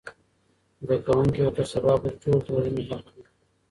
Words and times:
زده 0.81 0.97
کوونکي 1.05 1.41
به 1.45 1.51
تر 1.57 1.65
سبا 1.73 1.91
پورې 2.01 2.17
ټول 2.21 2.37
تمرینونه 2.45 2.85
حل 2.89 3.01
کړي 3.07 3.19
وي. 3.23 3.27